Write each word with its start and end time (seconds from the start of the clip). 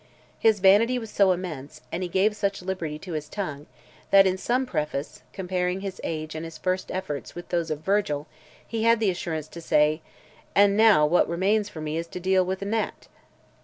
His 0.39 0.61
vanity 0.61 0.97
was 0.97 1.11
so 1.11 1.31
immense, 1.31 1.81
and 1.91 2.01
he 2.01 2.09
gave 2.09 2.35
such 2.35 2.63
liberty 2.63 2.97
to 2.97 3.13
his 3.13 3.29
tongue, 3.29 3.67
that 4.09 4.25
in 4.25 4.35
some 4.35 4.65
preface, 4.65 5.21
comparing 5.31 5.81
his 5.81 6.01
age 6.03 6.33
and 6.33 6.43
his 6.43 6.57
first 6.57 6.89
efforts 6.91 7.35
with 7.35 7.49
those 7.49 7.69
of 7.69 7.81
Virgil, 7.81 8.25
he 8.67 8.81
had 8.81 8.99
the 8.99 9.11
assurance 9.11 9.47
to 9.49 9.61
say: 9.61 10.01
"And 10.55 10.75
what 11.11 11.27
now 11.29 11.31
remains 11.31 11.69
for 11.69 11.81
me 11.81 11.97
is 11.97 12.07
to 12.07 12.19
deal 12.19 12.43
with 12.43 12.63
a 12.63 12.65
gnat." 12.65 13.09